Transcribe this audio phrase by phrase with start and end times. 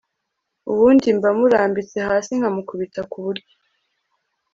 [0.71, 3.55] ubundi mba murambitse hasi nkamukubita kuburyo